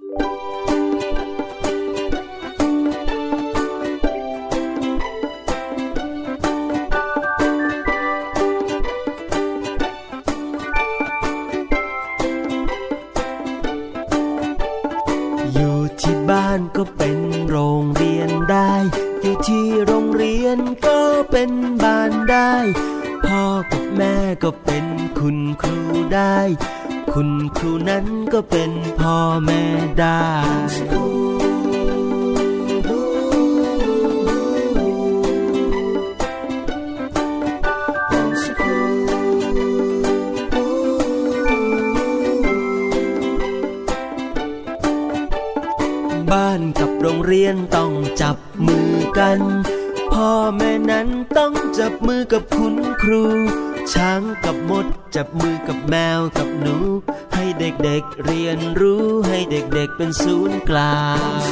[25.25, 25.81] คุณครู
[26.13, 26.37] ได้
[27.13, 29.61] คุณครูนั้นก็เป็นพ่อแม่
[29.99, 30.25] ได้
[46.31, 47.91] บ้านกับโรงเรียนต้อง
[48.21, 49.39] จับมือกัน
[50.13, 53.25] พ่อแม่นั้นต้องจับมือกับคุณครู
[53.93, 56.75] ช้างกับมด จับมือกับแมวกับหนู
[57.33, 61.01] ให้เด็กๆเรียนรู้ให้เด็กๆเป็นศูนย์กลา
[61.47, 61.51] ง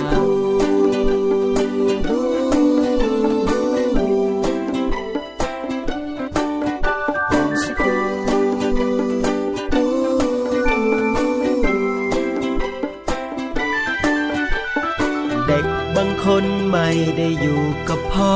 [15.47, 15.65] เด็ก
[15.95, 18.35] บางคนไม่ได้อยู่กับพ่อ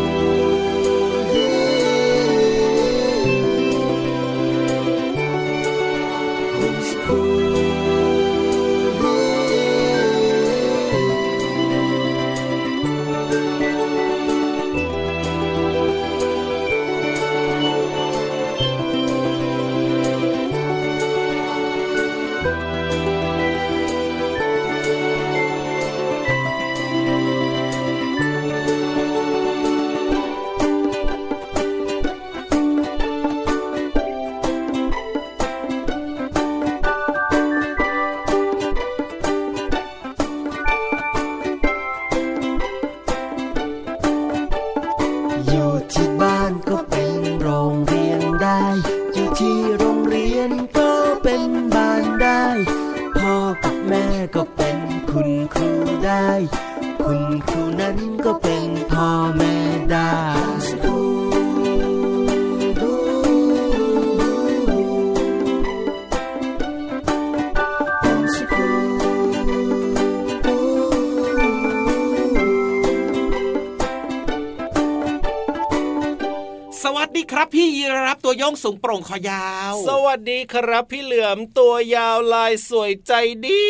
[77.31, 83.13] ครับพี่ยีรับตัวโยงสูงโปร่งคอยาว สวัสดีครับพี่เหลือมตัวยาวลายสวยใจ
[83.45, 83.63] ดี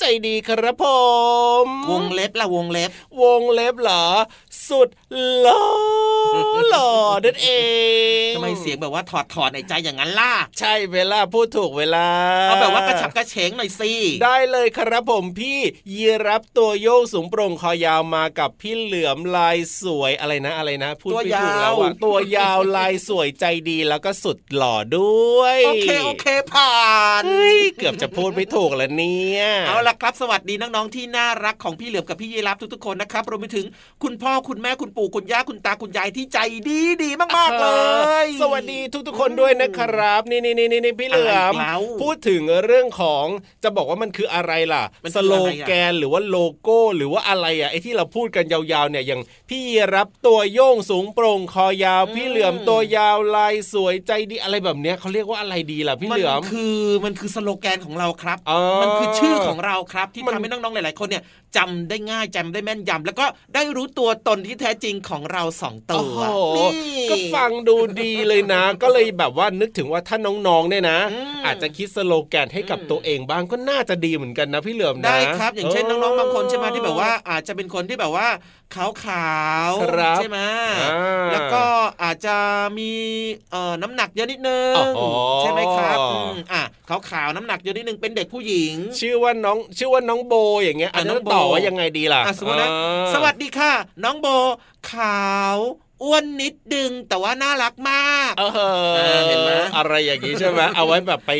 [0.00, 0.84] ใจดีครับผ
[1.64, 2.90] ม วงเล็บละวงเล็บ
[3.22, 4.04] วงเล็บเหรอ
[4.68, 4.88] สุด
[5.40, 5.64] หล่อ
[6.70, 6.90] หล่อ
[7.24, 7.48] นั่นเอ
[8.28, 12.08] งทำไมเสียงแบบว่าถอดถอดในใจอย่างนั้นล่ะ ใช่เวลาพูดถูกเวลา
[12.48, 13.92] เอาแบบว่ากระฉับกระเฉงหน่อยสิ
[14.24, 15.58] ได้เลยครับผมพี่
[15.92, 26.78] ยีรับตัวโยงสูงโปร่งคอยาวมากับพี่เหลือมลายสวยอะไรนะอะไรนะ พูดไม่ถูกแล้วอะตัวยาวลายสวยใจดีแล้วก็สุดหล่อด้วย โอเคโอเคผ่า
[27.20, 33.66] นเฮ้ยเกือบจะพูดไม่ถูกแล้วเนี่ยเอาล่ะครับสวัสดีน้องๆที่น่ารักของพี่เหลือมกับพี่ยีรับทุกๆคนนะครับรวมไปถึง
[34.02, 36.38] คุณพ่อคุณแม่คุณปู่คุณย่าคุณตาคุณยายที่ใจ
[36.68, 37.68] ดีดีมากๆเล
[38.24, 43.26] ย สวัสดีทุกๆคนด้วยนะครับ นี่นี่นี่นี่พี่เหลือมอะไรแล้วพูดถึงเรื่องของ
[43.62, 49.20] จะบอกว่ามันคืออะไรล่ะมันสคือโลอะไรอะแกนหรือว่าโลโก้หรือว่าอะไรอะไอ้ที่เราพูดกันยาวๆเนี่ยอย่าง
[49.50, 49.62] พี่
[49.94, 61.22] รับตัวโยงสูงโปร่งคอยาว พี่เหลือมตัวยาวลายสวยใจดีอะไรแบบเนี้ยเขาเรียกว่าอะไรดีล่ะพี่มัเหลือมคือมันคือสโลแกนของเราครับอ๋อมันคือชื่อของเราครับที่มันทำให้น้องๆหลาย ๆ คนเนี่ย
[61.56, 66.78] จำได้ง่ายจำได้แม่นยำแล้วก็ได้รู้ตัวตนนที่แท้จริงของเราสองตัวโอ้โห
[67.10, 70.16] ก็ฟังดูดีเลยนะ ก็เลยแบบว่านึกถึงว่าถ้า
[70.46, 70.98] น้องๆเนี่ยนะ
[71.46, 78.28] อาจจะคิดสโลแกนให้กับตัวเองบ้างก็น่าจะดีเหมือนกันนะพี่เหลือมนะได้ครับ อย่างเช่นน้องๆบางคนใช่ไหมที่แบบว่าอาจจะเป็นคนที่แบบว่า
[78.74, 79.34] ขาวขา
[79.70, 79.72] ว
[80.16, 80.38] ใช่ไหม
[81.32, 81.64] แล้วก็
[82.02, 82.36] อาจจะ
[82.78, 82.90] มี
[83.50, 84.72] เอ่อน้ำหนักเยอะนิดนึง
[85.40, 85.98] ใช่ไหมครับ
[86.52, 90.34] อะขาวขาวน้ำหนักเยอะนิดนึงเป็นเด็กผู้หญิง ชื่อว่าน้องชื่อว่าน้องโบ
[90.64, 92.68] อย่างเงี้ยอันนั้นต่อว่ายังไงดีล่ะสมมตินะ
[93.14, 93.72] สวัสดีค่ะ
[94.04, 94.30] น้องโบ
[94.92, 95.24] ขา
[95.54, 95.56] ว
[96.02, 98.44] อ้วนนิดดึงแต่ว่าน่ารักมากเอ
[99.16, 101.32] อเห็นไหมอะไรอย่างนี้ใช่ไหมเอาไว้แบบไป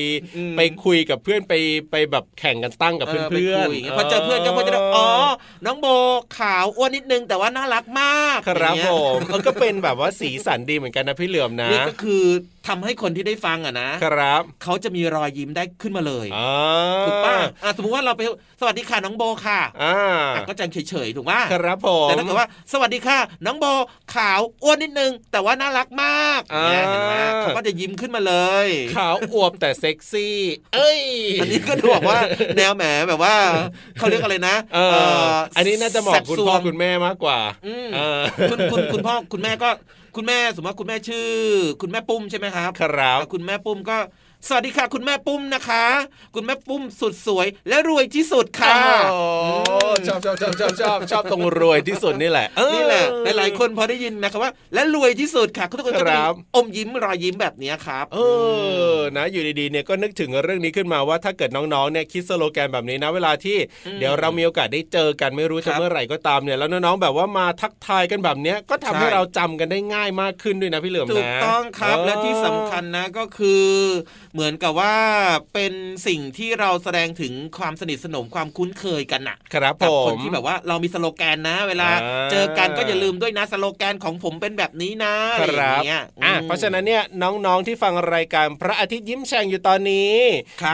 [0.56, 1.54] ไปคุยกับเพื่อนไป
[1.90, 5.08] ไปแบบแข่งกันตั้งกับเพื่อนๆพอเจอเพื่อนก็จะอ๋อ
[5.64, 5.86] น้องโบ
[6.38, 8.88] ขาวอ้วนนิดนึงแต่ว่าน่ารักมาก ครับผ
[9.18, 12.24] มก็เป็นแบบว่าสีสันดีเหมือนกันนะพี่เหลือมนะนี่ก็คือ
[12.68, 16.26] ทำให้คนที่ได้ฟังอะนะครับเขาจะมีรอยยิ้มได้ขึ้นมาเลย
[17.06, 17.36] ถูกป่ะ
[17.76, 18.20] สมมติว่าเราไป
[18.60, 19.60] สวัสดีค่ะน้องโบค่ะ
[20.48, 23.66] ก็จะเฉยๆถูกป่ะครับผมแต่ถ้าเกิดว่าสวัสดีค่ะ น้องโบ
[24.14, 28.34] ขาวอ้วนนิดนึง แต่ว่าน่ารักมากเนี่ยเห็นไหมเขาก็จะยิ้มขึ้นมาเล
[28.66, 30.36] ย ขาวอวบแต่เซ็กซี่
[30.74, 31.00] เอ้ย
[31.40, 32.18] อันนี้ก็ดูบอกว่า
[32.56, 33.34] แนวแหมแบบว่า
[33.98, 34.56] เขาเรียกอะไรนะ
[35.56, 37.38] อันนี้น่าจะเหมาะคุณพ่อคุณแม่มากกว่า
[38.50, 39.70] คุณคุณคุณพ่อคุณแม่ก็
[40.16, 41.26] คุณแม่สมมติว่าคุณแม่ชื่อ
[41.82, 43.96] คุณแม่ปุ้มใช่ไหมครับครับคุณแม่ปุ้มก็
[44.48, 45.84] สวัสดีค่ะ คุณแม่ปุ้มนะคะ
[46.34, 48.76] คุณแม่ปุ้มสุดสวยและรวยที่สุดค่ะ
[50.06, 53.04] ชอบชอบชอบชอบชอบชอบตรงรวยที่สุดนี่แหละนี่แหละ
[53.38, 56.16] หลายคนพอได้ยินนะครับว่า และรวยที่สุดค่ะทุกคนก็จะ
[56.54, 58.18] อมยิ้มรอยยิ้มแบบนี้ครับ เอ
[58.94, 63.56] อนะอยู่ดีๆเนี่ยก็นึกถึงเรื่องนี้ขึ้นมาว่าถ้าเกิดน้องๆเนี่ยคิดสโลแกนแบบนี้นะ เวลาที่
[63.98, 73.64] เดี๋ยวเรามีโอกาสได้เจอกันไม่รู้จะเมื่อไหร่ก็ตามเนี่ยแล้วน้องๆแบบว่ามาทักทายกันแบบเนี้ยก็ทำให้เราจำกันได้ง่ายมากขึ้นด้วยนะพี่เหลือมนะถูกต้องครับและที่สำคัญนะก็คือ
[74.34, 74.96] เหมือนกับว่า
[75.54, 75.72] เป็น
[76.06, 81.88] สิ่งที่เราแสดงถึงความสนิทสนมความคุ้นเคยกันน่ะครับกับคนที่แบบว่าเรามีสโลแกนนะ เวลา
[82.30, 90.14] เจอกันก็อย่าลืมด้วยนะสโลแกนของผมเป็นแบบนี้นะอะไรอย่างเงี้ยอะเพราะฉะนั้นเนี่ยน้องๆที่ฟังรายการพระอาทิตย์ยิ้มแฉ่งอยู่ตอนนี้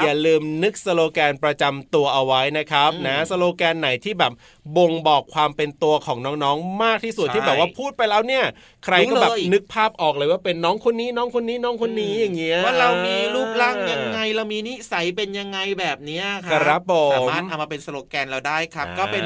[0.02, 4.32] อย่าลืมนึกสโลแกนประจำตัวเอาไว้นะครับนะสโลแกนไหนที่แบบ
[4.76, 8.44] บ่งบอกความเป็นตัวของน้องๆ มากที่สุดที่แบบว่าพูดไปแล้วเนี่ย
[8.84, 16.80] ใครก็แบบนึกภาพออกเลยว่าเป็นน้องคนนี้น้องคนนี้น้องคนนี้อย่างเงี้ยว่าเรามีรูปร่างยังไงเรามีนิสัยเป็นยังไงแบบเนี้ยครับ
[17.14, 19.24] สามารถเอามาเป็นสโลแกนเราได้ครับ ก็เป็น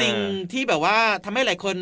[0.00, 0.16] สิ่ง
[0.52, 1.76] ที่แบบว่าทำให้หลายคน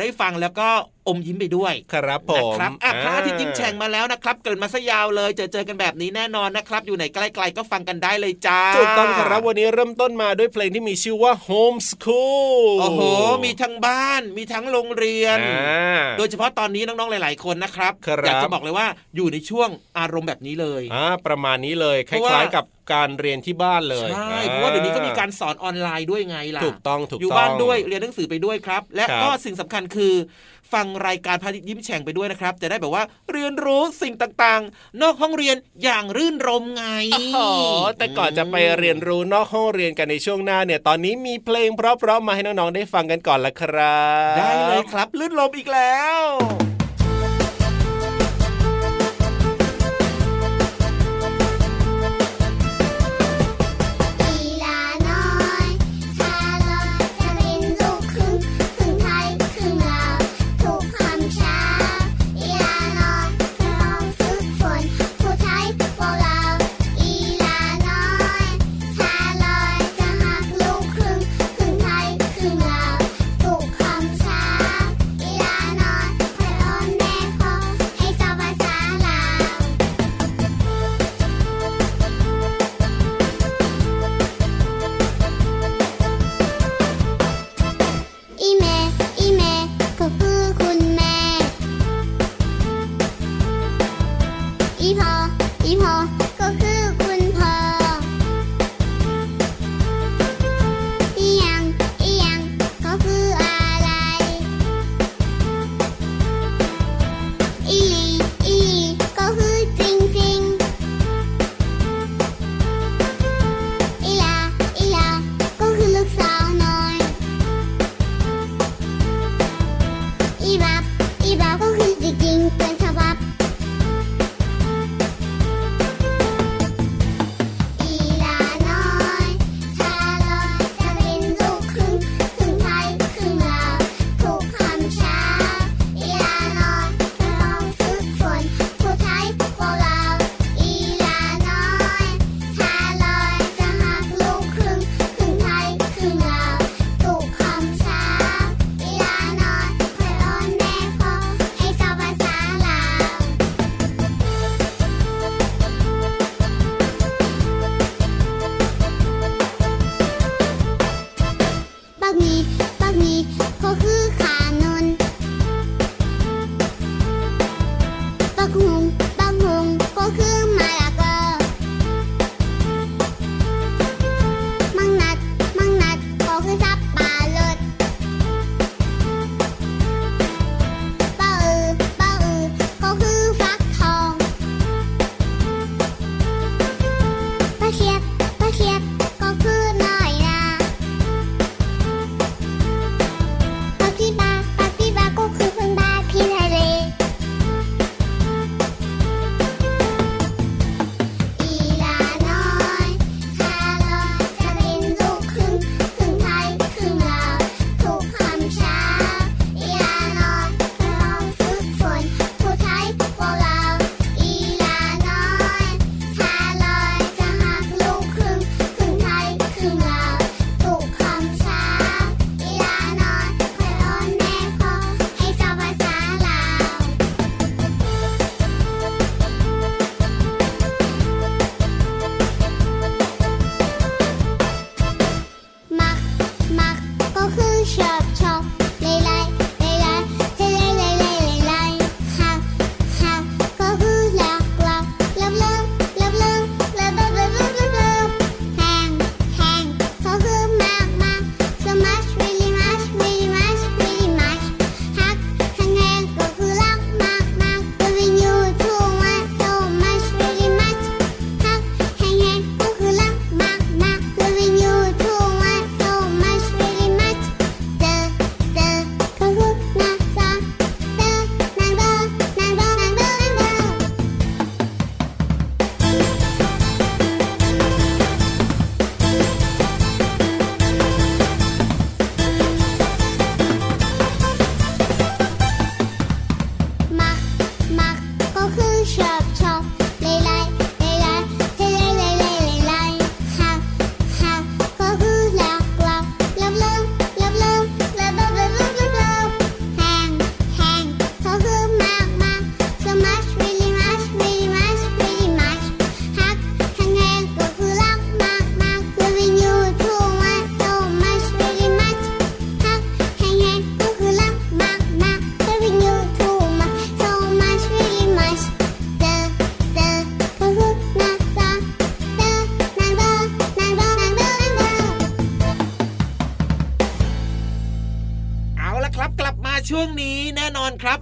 [0.00, 0.68] ได้ฟังแล้วก็
[1.08, 13.02] อมยิ้มไปด้วย ครับผมนะครับอะพระอาทิตย์ยิ้มแฉ่งมาแล้วนะครับ เกิดมาซะยาวเลย เจอเจอกันแบบนี้แน่นอนนะครับ อยู่ไหนใกล้ๆก็ฟังกันได้เลยจ้าถูกต้องครับวันนี้เริ่มต้นมาด้วยเพลงที่มีชื่อว่า Home School โอ้โห
[13.44, 15.38] มีทั้งบ้านมีทั้งโรงเรียน
[16.18, 17.92] โดยเฉพาะตอนนี้น้องๆหลาย ๆคนนะครับ
[18.26, 18.86] อยากจะบอกเลยว่า
[19.16, 30.14] อยู่ในช่วงอารมณ์แบบนี้เลยอ่าประมาณนี้เลยคล้ายๆกับการเรียนที่บ้านเลยใช่เพราะว่าเดี๋ยวนี้ก็มีการสอนออนไลน์ด้วยไงล่ะถูกต้องถูกต้องอยู่บ้านด้วยเรียนหนังสือไปด้วยครับ และก็สิ่งสำคัญคือ
[30.72, 36.84] ฟังรายการพาทิตยิ้มแฉ่งไปด้วยนะครับ จะได้แบบว่าเรียนรู้สิ่งต่างๆ นอกห้องเรียนอย่างรื่นรมไง
[37.36, 37.50] อ๋อ
[37.98, 44.00] แต่ก่อนจะไปเรียนรู้นอกห้องเรียนกันในช่วงหน้าเนี่ยตอนนี้มีเพลงเพราะๆมาให้น้องๆได้ฟังกันก่อนละครั
[44.32, 46.22] บ ได้เลยครับลื่นรมอีกแล้ว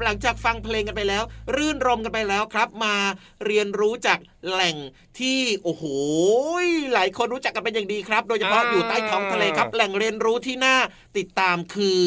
[0.05, 1.23] หลังจากฟังเพลงกันไปแล้ว
[1.57, 2.95] รื่นรมกันไปแล้วครับ มา
[3.47, 4.19] เรียนรู้จาก
[4.51, 4.77] แหล่ง
[5.19, 5.85] ที่โอ้โห
[6.93, 10.77] หลายคนรู้จักกันเป็นอย่างดีครับ โดยเฉพาะอยู่ใต้ท้องทะเลครับ แหล่งเรียนรู้ที่น่า
[11.17, 12.03] ติดตามคือ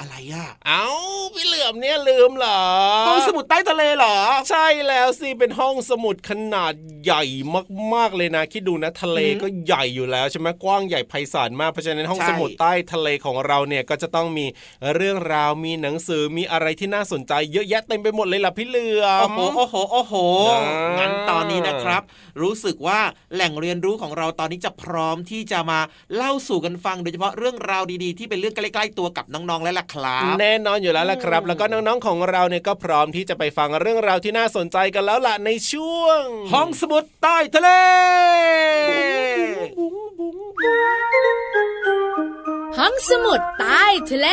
[0.00, 0.86] อะไรอะ เอา
[1.34, 2.60] พี่เหลือมเนี่ยลืมเหรอ
[3.08, 4.16] ห้องสมุดใต้ทะเลเหรอ
[4.50, 6.74] ใช่แล้วสิ เป็นห้องสมุดขนาด
[7.04, 7.22] ใหญ่
[7.94, 14.46] มากๆเลยนะ คิดดูนะทะเลก็ใหญ่อยู่แล้วใช่ไหมกว้างใหญ่ไพศาลมาก เพราะฉะนั้นห้องสมุดใต้ทะเลของเราเนี่ยก็จะต้องมี
[14.94, 20.14] เรื่องราวมีหนังสือมีอะไรที่น่าสนใจ เยอะแยะเต็มไปหมดเลยล่ะพี่เหลือม โอ้โห โอ้โห โอ้โห
[20.98, 22.02] งั้นตอนนี้นะครับ
[22.42, 23.00] รู้สึกว่า
[23.34, 25.80] แหล่งเรียนรู้ของเราตอนนี้จะพร้อมที่จะมา
[26.16, 37.70] เล่าสู่กันฟัง โดยเฉพาะเรื่องราวดีๆที่เป็นเรื่องใกล้ๆตัวกับน้องๆและล่ะครับ แน่นอนอยู่แล้วล่ะครับ แล้วก็น้องๆของเราเนี่ยก็พร้อมที่จะไปฟังเรื่องราวที่น่าสนใจกันแล้วล่ะในช่วง ห้องสมุดใต้ทะเล
[42.78, 44.28] ห้องสมุดใต้ทะเล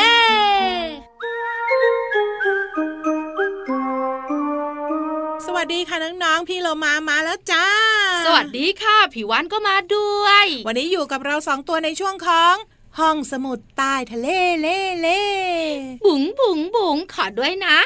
[5.45, 7.65] สวัสดีค่ะน้องๆ พี่เรามามาแล้วจ้า
[8.25, 12.55] สวัสดีค่ะ ผิววันก็มาด้วย วันนี้อยู่กับเราสองตัวในช่วงของ
[12.99, 14.27] ห้องสมุดใต้ทะเล
[14.61, 15.23] เล่เล่
[16.05, 17.77] บุ๋งบุ๋งบุ๋งขอด้วยนะ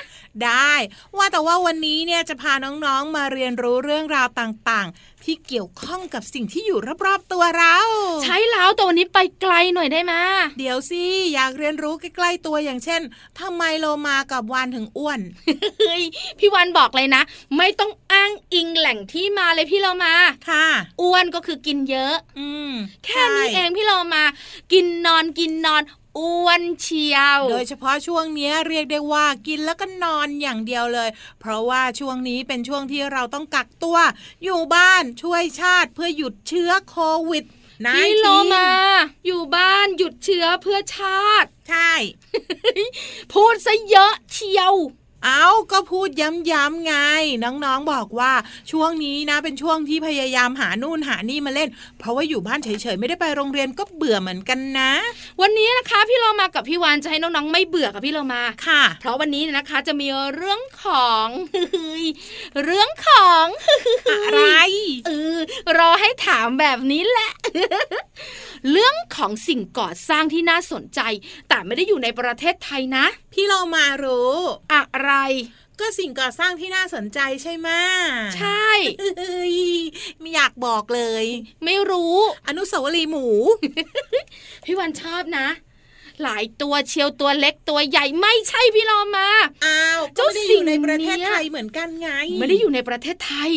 [0.44, 0.74] ได้
[1.18, 4.88] ว่าแต่ว่าวันนี้เนี่ยจะพาน้องๆมาเรียนรู้เรื่องราวต่าง
[5.28, 7.78] ที่เกี่ยวข้องกับสิ่งที่อยู่รอบๆตัวเรา
[8.24, 10.14] ใช่แล้วแต่วันนี้ไปไกลหน่อยได้ไหม
[10.60, 11.04] เดี๋ยวสิ
[11.34, 13.02] อยากเรียนรู้ใกล้ๆตัวอย่างเช่น
[13.40, 15.20] ทำไมโลมากับวานถึงอ้วน
[15.80, 16.04] เฮ้ย
[16.40, 17.22] พี่วันบอกเลยนะ
[17.58, 20.14] ไม่ต้องอ้างอิงแหล่งที่มาเลยพี่โลมา
[20.50, 20.66] ค่ะ
[21.02, 22.72] อ้วนก็คือกินเยอะ อืม
[23.06, 24.24] แค่นี้เองพี่โลมา
[24.74, 25.82] กินนอนกินนอน
[26.18, 31.10] อ้วนเชียว โดยเฉพาะช่วงนี้เรียกได้ว่ากินแล้วก็นอนอย่างเดียวเลย
[31.40, 33.98] เพราะว่าช่วงนี้เป็นช่วงที่เราต้องกักตัว
[34.44, 36.98] อยู่บ้านช่วยชาติเพื่อหยุดเชื้อโค
[37.30, 37.46] วิด
[37.96, 38.68] พี่โลมา
[39.26, 41.92] อยู่บ้านหยุดเชื้อเพื่อชาติ ใช่
[43.34, 44.74] พูดซะเยอะเชียว
[45.26, 46.94] เอาก็พูดย้ำๆไง
[47.44, 48.34] น้องๆบอกว่า
[48.72, 51.70] ช่วงนี้นะ เป็นช่วงที่พยายามหานู่นหานี่มาเล่น
[52.00, 54.92] เพราะว่าอยู่บ้านเฉยๆไม่ได้ไปโรงเรียนก็เบื่อเหมือนกันนะ
[55.42, 61.28] วันนี้นะคะพี่เรามากับพี่วานจะให้น้องๆไม่เบื่อกับพี่เรามาค่ะ เพราะวันนี้นะคะจะมีเรื่องของ
[62.64, 63.46] เรื่องของ
[64.12, 64.42] อะไร
[65.08, 65.38] เออ
[65.78, 67.32] รอให้ถามแบบนี้แหละ
[68.72, 71.00] เรื่องของสิ่งก่อสร้างที่น่าสนใจ
[71.50, 74.34] แต่ไม่ได้อยู่ในประเทศไทยนะ พี่เรามารู้
[74.74, 75.07] อะไร
[75.80, 77.70] ก็สิ่งก่อสร้างที่น่าสนใจใช่ไหม
[78.38, 78.70] ใช่
[80.20, 81.26] ไม่อยากบอกเลย
[81.64, 82.16] ไม่รู้
[82.48, 83.28] อนุสาวรีย์หมู
[84.66, 85.48] พี่วันชอบนะ
[86.24, 89.30] หลายตัวเชียวตัวเล็กตัวใหญ่ไม่ใช่พี่ลอมา
[89.66, 92.10] อ้าวเจ้าสิ่งในประเทศไทยเหมือนกันไง
[92.40, 93.52] ไม่ได้อยู่ในประเทศไทย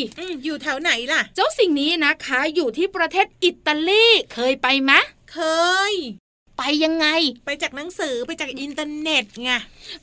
[0.45, 4.93] อยู่แถวไหนล่ะ เจ้าสิ่งนี้นะคะ อยู่ที่ประเทศอิตาลีเคยไปไหม
[5.33, 5.39] เค
[5.93, 5.95] ย
[6.59, 7.07] ไปยังไง
[7.47, 9.51] ไปจากหนังสือไปจากอินเทอร์เน็ตไง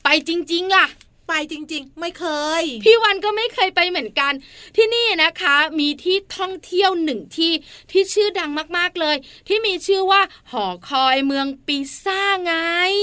[0.04, 0.86] ไปจริงๆล่ะ
[1.28, 2.24] ไปจริง ๆ ไม่เค
[2.60, 4.32] ย พี่วันก็ไม่เคยไปเหมือนกัน
[4.76, 7.52] ที่นี่นะคะ มีที่ท่องเที่ยวหนึ่งที่
[7.90, 9.16] ที่ชื่อดังมากๆเลย
[9.48, 10.20] ที่มีชื่อว่า
[10.52, 12.54] หอคอยเมืองปีซ่าไง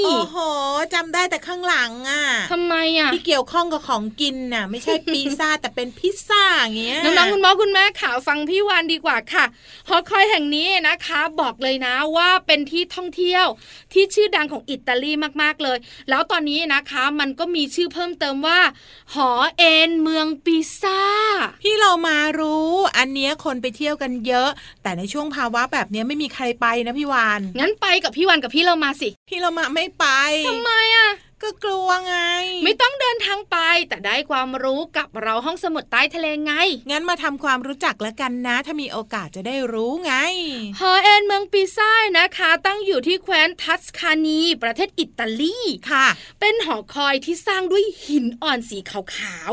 [0.06, 0.38] โอ้โห
[0.94, 6.44] จำได้แต่ข้างหลังอะทำไมอะที่เกี่ยวข้องกับของกินน่ะ ไม่ใช่ปีซ่าแต่เป็นพิซซ่า
[6.78, 9.46] เงี้ยน้องๆคุณพ่อคุณแม่ข่าวฟังพี่วันดีกว่าค่ะ
[9.88, 13.46] หอคอยแห่งนี้นะคะ บอกเลยนะว่าเป็นที่ท่องเที่ยว
[13.94, 15.78] ที่ชื่อดังของอิตาลีมากๆเลย
[16.10, 18.60] แล้วตอนนี้นะคะ มันก็มีชื่อเพิ่มเติมว่า
[19.14, 21.02] หอเอ็นเมืองปิซ่า
[21.62, 24.50] พี่เรามารู้ อันเนี้ยคนไปเที่ยวกันเยอะ
[24.84, 30.06] แต่ในช่วงภาวะแบบนี้ไม่มีใครไปนะพี่วาน งั้นไปกับพี่วานกับพี่เรามาสิ พี่เรามาไม่ไป
[30.48, 31.10] ทำไมอะ
[31.44, 32.18] ก็กลัวไง
[32.64, 33.58] ไม่ต้องเดินทางไป
[33.90, 36.54] แต่ได้ความรู้กับเราห้องสมุดใต้ทะเลไง
[36.92, 40.14] งั้นมาทำความรู้จักแล้วกันนะ ถ้ามีโอกาสจะได้รู้ไง
[40.80, 45.60] ฮอเอ็นเมืองปีซ่านะคะ ตั้งอยู่ที่แคว้นทัสคานี ประเทศอิตาลี
[45.92, 46.06] ค่ะ
[46.40, 49.52] เป็นหอคอยที่สร้างด้วยหินอ่อนสีขาว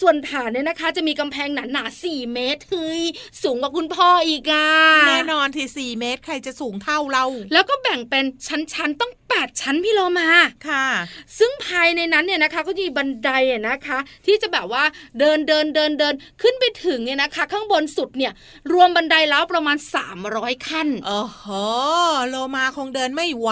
[0.00, 3.02] ส่วนฐานเนี่ยนะคะ จะมีกำแพงหนาหนาสี่เมตรเฮ้ย
[3.42, 4.68] สูงกว่าคุณพ่ออีกอะ
[5.08, 10.28] แน่นอนที่สี่เมตรใครจะสูงเท่าเรา แล้วก็แบ่งเป็นชั้นๆต้องแปดชั้นพี่โลมา
[10.68, 10.86] ค่ะ
[11.38, 13.30] ซึ่งภายในนั้นเนี่ยนะคะก็มีบันได
[13.68, 14.84] นะคะ ที่จะแบบว่า
[15.18, 18.32] เดินเดินเดินเดินขึ้นไปถึงเนี่ยนะคะ ข้างบนสุดเนี่ย
[18.72, 19.76] รวมบันไดแล้วประมาณ
[20.22, 21.44] 300 ขั้นโอ้โห
[22.28, 23.50] โลมาคงเดินไม่ไหว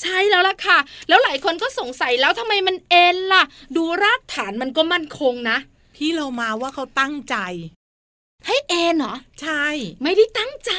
[0.00, 3.44] ใช่แล้วล่ะค่ะ แล้วหลายคนก็สงสัยแล้วทำไมมันเอ็นล่ะ
[3.76, 5.58] ดูรากฐานมันก็มั่นคงนะ
[5.98, 7.36] พี่เรามาว่าเขาตั้งใจ
[8.46, 9.64] ให้เอ็นเหรอ ใช่
[10.02, 10.72] ไม่ได้ตั้งใจ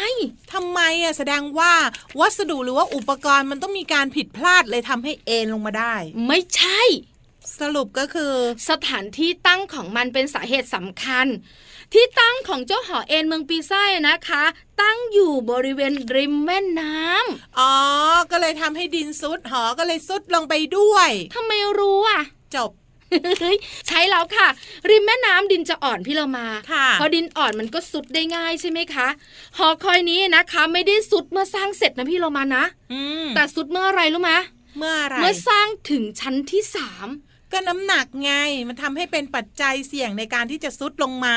[0.54, 1.74] ทำไมอะแสดงว่า
[2.20, 5.96] วัสดุหรือว่าอุปกรณ์มันต้องมีการผิดพลาดเลยทำให้เอ็นลงมาได้
[6.28, 6.82] ไม่ใช่
[7.60, 8.34] สรุปก็คือ
[8.70, 11.28] สถานที่ตั้งของมันเป็นสาเหตุสำคัญ
[11.94, 14.44] ที่ตั้งของเจ้าหอเอ็นเมืองปีซ่านะคะ
[14.82, 17.74] ตั้งอยู่บริเวณริมแม่น้ำอ๋อ
[18.32, 22.22] ก็เลยทำให้ดินซุดหอก็เลยซุดลงไปด้วยทำไมรู้อะ
[22.56, 22.72] จบ
[23.88, 24.48] ใช้แล้วค่ะ
[24.90, 29.08] ริมแม่น้ำดินจะอ่อนพี่เรามาค่ะพอดินอ่อนมันก็สุดได้ง่ายใช่ไหมคะ
[29.58, 34.34] หอคอยนี้นะคะ ไม่ได้สุดเมื่อสร้างเสร็จนะพี่เรามานะอืมแต่สุดเมื่ออะไรรู้ไหม
[34.78, 37.08] เมื่ออะไรเมื่อสร้างถึงชั้นที่สาม
[37.52, 38.32] ก็น้ำหนักไง
[38.68, 41.36] มันทำให้เป็นปัจจัยเสี่ยงในการที่จะซุดลงมา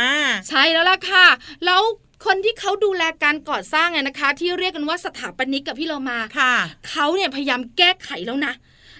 [0.48, 1.26] ใช่แล้วล่ะค่ะ
[1.64, 1.80] แล้ว
[2.24, 6.54] คนที่เขาดูแลการก่อสร้างไงนะคะ ที่เรียกกันว่าสถาปนิกกับพี่เรามาค่ะ
[6.88, 8.52] เขาเนี่ยพยายามแก้ไขแล้วนะ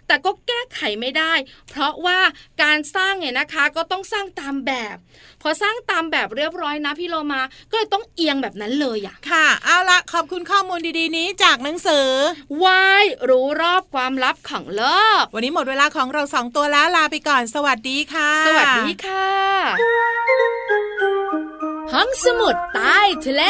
[0.07, 1.33] แต่ก็แก้ไขไม่ได้
[1.71, 2.19] เพราะว่า
[2.63, 4.97] การสร้างเนี่ยนะคะก็ต้องสร้างตามแบบ
[5.43, 12.09] พอสร้างตามแบบเรียบร้อยนะพี่โลมาก็เลยต้องเอียงแบบนั้นเลยอะค่ะ เอาละขอบคุณข้อมูลดีๆนี้จากหนังสือ
[12.65, 14.85] วายรู้รอบความลับของโล
[15.21, 19.29] ก วันนี้หมดเวลาของเราสองตัวแล้วลาไปก่อน สวัสดีค่ะ สวัสดีค่ะ
[21.93, 23.43] ห้องสมุดใต้ทะเล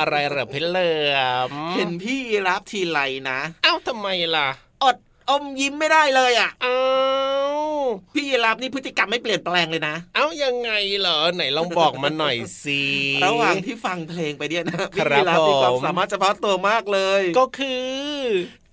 [0.00, 0.90] อะไรเหรอพี่เหลิ
[1.48, 4.48] มเห็นพี่รับทีไรนะเอ้าทำไมล่ะ
[4.82, 4.96] อด
[5.30, 6.78] อมยิ้มไม่ได้เลยอะเอ้า
[8.14, 12.82] พี่รับนี่พฤติกรรมไม่เปลี่ยนแปลงเลยนะ เอ้ายังไงเหรอไหนลองบอกมาหน่อยสิ
[13.24, 17.86] ระหว่างที่ฟังเพลงไปเนี่ยนะคพี่รับรับมีความผมสามารถเฉพาะตัวมากเลย ก็คือ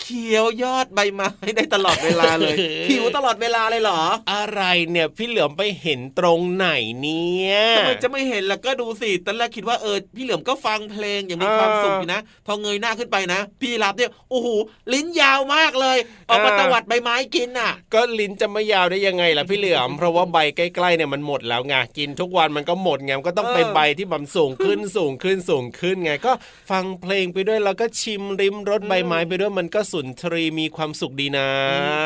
[0.01, 2.55] เคี้ยวยอดใบไม้ได้ตลอดเวลาเลย
[2.89, 4.01] หิวตลอดเวลาเลยเหรอ
[4.33, 6.67] อะไรเนี่ยพี่เหลือมไปเห็นตรงไหน
[7.01, 14.47] เนี่ยทำไมจะไม่เห็นล่ะก็ดูสิตอนแรกคิดว่าเออพี่เหลือมก็ฟังเพลงอย่างมีความสุขอยู่นะ พอเงยหน้าขึ้นไปนะ พี่รับเนี่ยโอ้โห
[14.93, 15.97] ลิ้นยาวมากเลย
[16.29, 26.31] ออกมาตวัดใบไม้กินอะ ก็ลิ้นจะไม่ยาวได้ยังไงล่ะพี่เหลือมเพราะว่าใบใกล้ๆเนี่ยมันหมดแล้วไงกินทุกวันมันก็หมดไงมันก็ต้องเป็นเออใบที่แบบสูงขึ้นสูงขึ้นสูงขึ้นไง ก็
[26.71, 31.49] ฟังเพลงไปด้วยแล้วก็ชิมริมรสใบไม้ไปด้วยมันก็สุนทรีมีความสุขดีนะ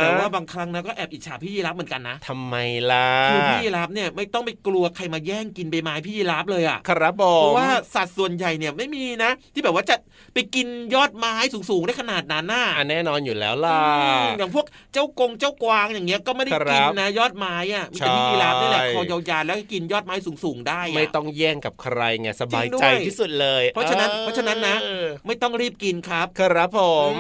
[0.02, 2.56] แต่ว่าบางครั้งนะก็แอบอิจฉาพี่ยีรับเหมือนกันนะทำไม
[2.92, 9.96] ล่ะคือพี่ยีรับเนี่ยไม่ต้องไปกลัวใครมาแย่งกินใบไม้พี่ยีรับเลยอะครับผเพมราะว่าสัตว์ส่วนใหญ่เนี่ยไม่มีนะ ที่แบบว่าจะ
[10.34, 24.76] ไปกินยอดไม้สูงๆได้ขนาดนั้นน่ะอะแน่นอนอยู่แล้วล่ะอืมอย่างพวกเจ้ากงเจ้ากวางอย่างเงี้ยก็ไม่ได้ครับกินนะยอดไม้อะมีแต่พี่ใช่ยีราฟนี่แหละคอยาวๆแล้วก็กินยอดไม้สูงๆ ได้ะไม่ต้องแย่งกับใครไงสบายจริงด้ใจวยที่สุดเลย เพราะฉะนั้นออเพราะฉะนั้นนะ
[25.28, 26.80] ไม่ต้องรีบกินครับ ครับผ
[27.12, 27.14] ม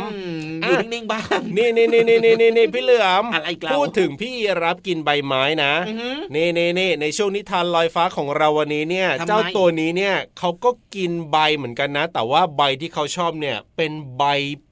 [0.51, 4.33] อืมอยู่นิ่งๆบ้างนี่นี่นี่นี่นี่นี่พี่เหลือมอะไรอีกแล้วพูดถึงพี่
[4.63, 14.23] รับกินใบไม้นะอือหือนี่นี่นี่ในช่วงนิทานลอยฟ้าของเราวันนี้เนี่ยทำไมเจ้าตัวนี้เนี่ยเขาก็กินใบเหมือนกันนะ แต่ว่าใบที่เขาชอบเนี่ยเป็นใบ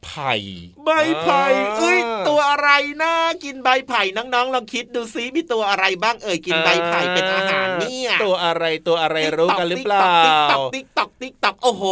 [0.04, 0.34] ไผ่
[0.86, 2.70] ใบไผ่อ่าเอ้ยตัวอะไร
[3.04, 3.14] นะ
[3.44, 11.84] กินใบไผ่น้องๆลองคิดดูซิมีตัวอะไรบ้างเอ่ยกินใบไผ่เป็นอาหารเนี่ยตัวอะไรตัวอะไรรู้กันหรือเปล่าติ๊กตอกติ๊กตอกติ๊กตอกโอ้โห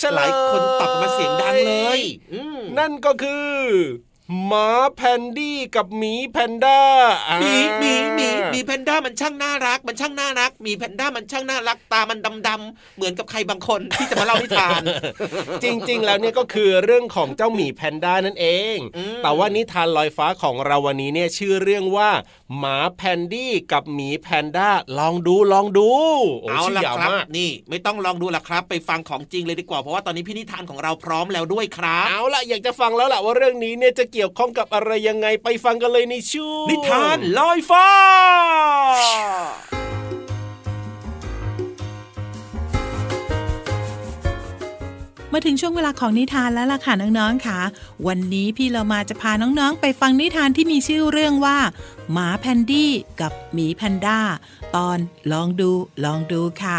[0.00, 2.00] เฉลยหลายคนตอบมาเสียงดังเลย
[2.34, 4.07] อืมนั่นก็คือ two.
[4.46, 6.80] หมาแพนดี้กับหมีแพนด้า
[7.28, 14.82] อ่าหมีหมีหมีหมีแพนด้ามันช่างน่ารัก มันช่างน่ารักหมีแพนด้ามันช่างน่ารักตามันดำๆเหมือนกับใครบางคนที่จะมาเล่านิทาน
[15.62, 22.10] จริง ๆ แล้วเนี่ยก็คือเรื่องของเจ้าหมีแพนด้านั่นเองอืมแต่ว่านิทานลอยฟ้าของเราวันนี้เนี่ยชื่อเรื่องว่า
[22.58, 25.90] หมาแพนดี้กับหมีแพนด้าลองดูลองดู
[26.42, 37.86] โอ้เอาชื่อละยาวครับมากนี่ไม่ต้องลองดูละครับ ไปฟังของจริงเลยดีกว่าเพราะว่าตอนนี้พี่นิทานของเราพร้อมแล้วด้วยครับเอาล่ะอยากจะฟังแล้วล่ะว่าเรื่องนี้เนี่ยจะเกี่ยวข้องกับอะไรยังไงไปฟังกันเลยในช่วงนิทานลอยฟ้า
[45.32, 47.58] มาถึงช่วงเวลาของนิทานแล้วล่ะค่ะน้องๆค่ะ
[48.06, 51.58] วันนี้พี่เรามาจะพาน้องๆ ไปฟังนิทานที่มีชื่อเรื่องว่า
[52.12, 54.18] หมาแพนดี้กับหมีแพนด้า
[54.76, 54.98] ตอน
[55.32, 55.70] ลองดู
[56.04, 56.78] ลองดูค่ะ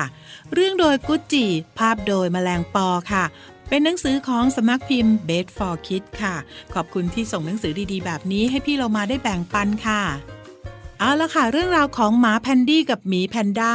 [0.54, 1.46] เรื่องโดยกุดจี่
[1.78, 3.24] ภาพโดยแมลงปอค่ะ
[3.59, 6.36] แเป็นหนังสือของสำนักพิมพ์ b e d for Kids ค่ะ
[6.74, 10.02] ขอบคุณที่ส่งหนังสือดีๆ แบบนี้ให้พี่เรามาได้แบ่งปันค่ะ
[11.00, 13.74] เอาละค่ะ เรื่องราวของหมาแพนดี้กับหมีแพนด้า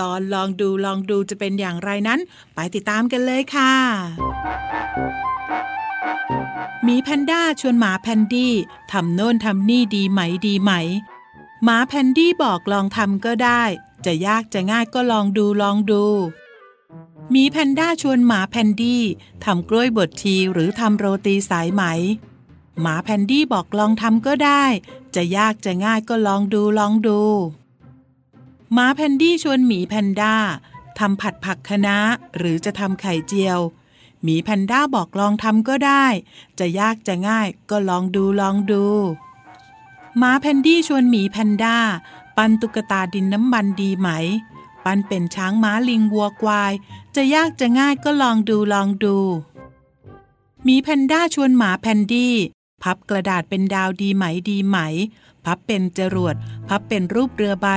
[0.00, 2.20] ตอนลองดูลองดูจะเป็นอย่างไรนั้น
[2.54, 3.72] ไปติดตามกันเลยค่ะ
[6.84, 8.54] หมีแพนด้าชวนหมาแพนดี้
[8.92, 10.72] ทำโน่นทำนี่ดีไหมดีไหม
[11.64, 13.62] หมาแพนดี้บอกลองทำก็ได้
[14.06, 16.04] จะยากจะง่ายก็ลองดูลองดู
[17.32, 19.02] หมีแพนด้าชวนหมาแพนดี้
[19.44, 21.82] ทำกล้วยบวชชีหรือทำโรตีสายไหม
[22.80, 24.64] หมาแพนดี้บอกลองทำก็ได้
[25.14, 27.20] จะยากจะง่ายก็ลองดูลองดู
[28.72, 30.34] หมาแพนดี้ชวนหมีแพนด้า
[30.98, 31.96] ทำผัดผักคะน้า
[32.38, 33.60] หรือจะทำไข่เจียว
[34.22, 36.06] หมีแพนด้าบอกลองทำก็ได้
[36.58, 38.84] จะยากจะง่ายก็ลองดูลองดู
[40.18, 41.76] หมาแพนดี้ชวนหมีแพนด้า
[42.36, 44.08] ปั้นตุ๊กตาดินน้ำมันดีไหม
[44.84, 46.72] ปั้นเป็นช้างม้าลิงวัวควาย
[47.16, 49.16] จะยากจะง่ายก็ลองดูลองดู
[50.66, 52.34] หมีแพนด้าชวนหมาแพนดี้
[52.82, 54.78] พับกระดาษเป็นดาวดีไหมดีไหม
[55.44, 56.34] พับเป็นจรวด
[56.68, 57.68] พับเป็นรูปเรือใบ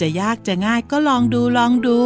[0.00, 2.00] จะยากจะง่ายก็ลองดูลองดู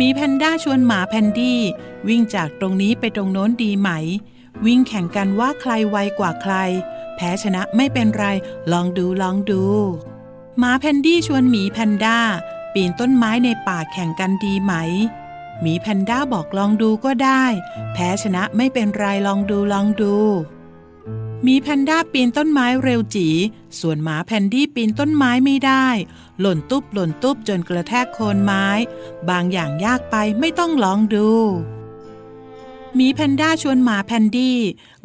[0.00, 1.60] หมีแพนด้าชวนหมาแพนดี้
[2.08, 3.90] วิ่งจากตรงนี้ไปตรงโน้นดีไหม
[4.66, 6.54] วิ่งแข่งกันว่าใครไวกว่าใคร
[7.16, 8.26] แพ้ชนะไม่เป็นไร
[8.72, 9.62] ลองดูลองดู
[10.58, 12.18] หมาแพนดี้ชวนหมีแพนด้า
[12.74, 14.74] ปีนต้นไม้ในป่าแข่งกันดีไหม
[15.60, 17.44] หมีแพนด้าบอกลองดูก็ได้
[17.92, 20.16] แพ้ชนะไม่เป็นไรลองดูลองดู
[21.46, 23.28] หมีแพนด้าปีนต้นไม้เร็วจี๋
[23.80, 25.86] ส่วนหมาแพนดี้ปีนต้นไม้ไม่ได้
[26.40, 28.66] หล่นตุ๊บหล่นตุ๊บจนกระแทกโคนไม้
[29.28, 31.28] บางอย่างยากไปไม่ต้องลองดู
[32.98, 34.58] หมีแพนด้าชวนหมาแพนดี้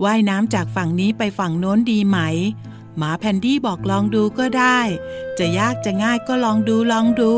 [0.04, 2.20] ว่ายน้ำจากฝั่งนี้ไปฝั่งโน้นดีไหม
[2.98, 4.80] หมาแพนดี้บอกลองดูก็ได้
[5.38, 7.34] จะยากจะง่ายก็ลองดูลองดู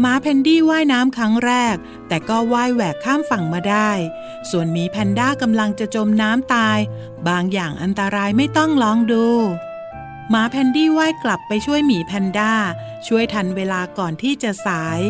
[0.00, 1.76] หมาแพนดี้ว่ายน้ำครั้งแรก
[2.08, 3.90] แต่ก็ว่ายแหวกข้ามฝั่งมาได้
[4.50, 6.78] ส่วนหมีแพนด้ากำลังจะจมน้ำตาย
[7.28, 9.26] บางอย่างอันตรายไม่ต้องลองดู
[10.30, 12.52] หมาแพนดี้ว่ายกลับไปช่วยหมีแพนด้า
[13.06, 15.00] ช่วยทันเวลาก่อนที่จะสาย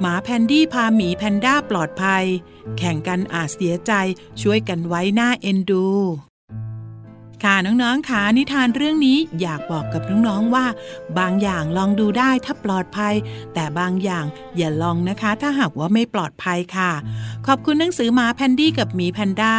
[0.00, 2.24] หมาแพนดี้พาหมีแพนด้าปลอดภัย
[2.78, 3.92] แข่งกันอาจเสียใจ
[4.42, 5.86] ช่วยกันไว้น่าเอ็นดู
[7.44, 10.66] ค่ะน้องๆค่ะนิทานเรื่องนี้อยากบอกกับน้องๆว่า
[11.18, 13.14] บางอย่างลองดูได้ถ้าปลอดภัย
[13.54, 14.24] แต่บางอย่าง
[14.56, 16.92] อย่าลองนะคะ ถ้าหากว่าไม่ปลอดภัยค่ะ
[17.46, 19.54] ขอบคุณหนังสือมาแพนดี้กับหมีแพนด้า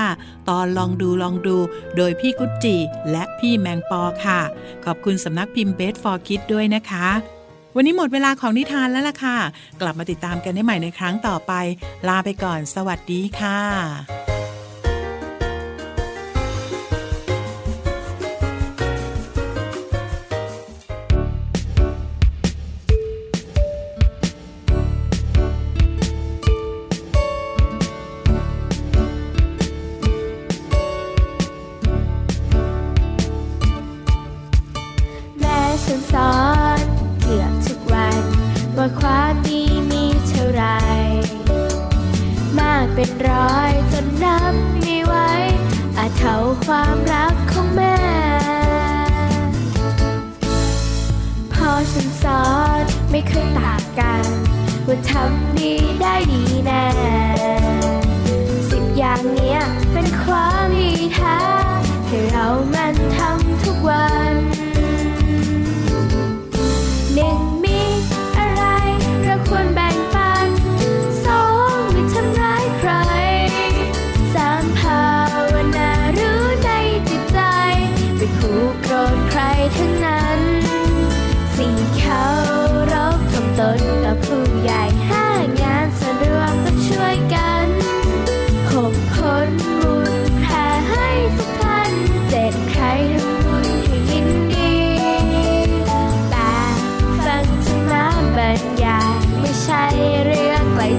[0.49, 1.57] ตอนลองดูลองดู
[1.97, 2.77] โดยพี่กุจิ
[3.11, 4.41] และพี่แมงปอค่ะ
[4.85, 7.09] ขอบคุณสำนักพิมพ์เบสฟอร์คิดด้วยนะคะ
[7.75, 9.37] วันนี้หมดเวลาของนิทานแล้วล่ะค่ะ
[9.81, 11.53] กลับมาติดตามกันได้ใหม่ในครั้งต่อไป
[12.07, 13.59] ลาไปก่อน สวัสดีค่ะ
[46.65, 47.97] ความรักของแม่
[51.53, 52.45] พอฉันสอ
[52.81, 54.25] นไม่เคยต่างกัน
[54.87, 56.85] ว่าทำดีได้ดีแน่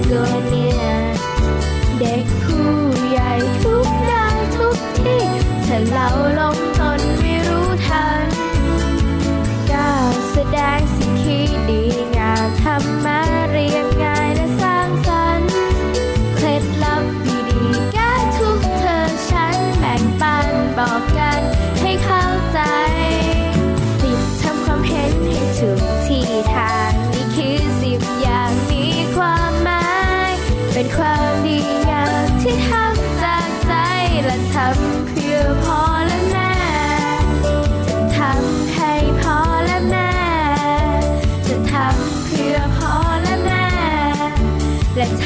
[0.09, 0.83] ตัวเนี่ย
[1.99, 2.71] เด็กผู้
[3.09, 3.31] ใหญ่
[3.63, 4.25] ทุกได้
[4.57, 5.23] ทุกที่
[5.65, 6.07] ถ้าเรา
[6.39, 6.57] ลง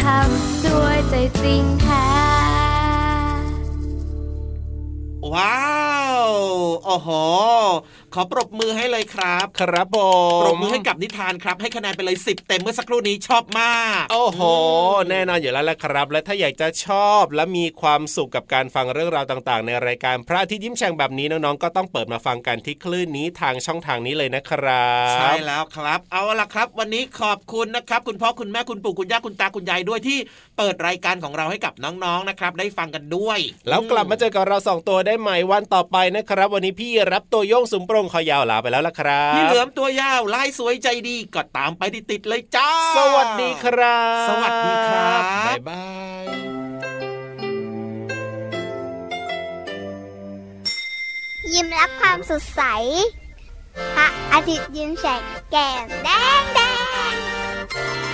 [0.03, 2.07] ทำด้วยใจจริงแท้
[5.33, 5.61] ว้า
[6.23, 6.25] ว
[6.85, 7.09] โอ้โห
[8.15, 9.97] ขอปรบมือให้เลยครับ ครับผ
[10.37, 14.41] มปรบมือให้กับนิทานครับ ให้คะแนนไปเลยสิบเต็มเมื่อสักครู่นี้ชอบมาก โอ้โห
[15.09, 30.17] แน่นอนอยู่แล้วแหละครับ และถ้าอยากจะชอบและมีความสุขกับการฟังเรื่องราวต่างๆ ในรายการพระอาทิตย์ยิ้มแฉ่งแบบนี้น้องๆก็ต้องเปิดมาฟังกันที่คลื่นนี้ทางช่องทางนี้เลยนะครับใช่แล้วครับ เอาละครับ วันนี้ขอบคุณนะครับ คุณพ่อคุณแม่คุณปู่คุณย่าคุณตาคุณยายด้วยที่
[30.57, 45.83] เปิดรายการของเราให้กับน้องๆนะครับ ได้ฟังกันด้วย แล้วกลับมาเจอกับเราสองตัวได้ใหม่วันต่อไปนะครับ วันนี้พี่รับตัวโยงสุมโปรงคอยาวลาไปแล้วละครับพี่เหลือมตัวยาวลายสวยใจดีก็ตามไปติดๆเลยจ้า สวัสดีครับ สวัสดีครับบ๊ายบา
[46.23, 46.25] ย
[51.53, 52.61] ยิ้มรับความสดใส
[53.95, 56.09] พระอาทิตย์ยิ้มแฉกแก้มแด
[56.41, 56.59] งแด
[57.11, 58.10] ง